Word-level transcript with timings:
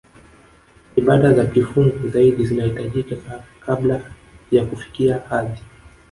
Ibada 0.95 1.33
za 1.33 1.45
kifungu 1.45 2.09
zaidi 2.09 2.45
zinahitajika 2.45 3.43
kabla 3.65 4.11
ya 4.51 4.65
kufikia 4.65 5.19
hadhi 5.19 5.61